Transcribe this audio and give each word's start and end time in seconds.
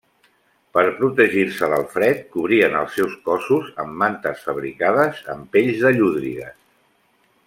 Per 0.77 0.83
protegir-se 1.01 1.67
del 1.73 1.83
fred 1.91 2.23
cobrien 2.35 2.79
els 2.81 2.97
seus 2.99 3.13
cossos 3.29 3.69
amb 3.85 3.95
mantes 4.05 4.43
fabricades 4.47 5.21
amb 5.35 5.55
pells 5.57 5.85
de 5.85 5.93
llúdrigues. 6.01 6.61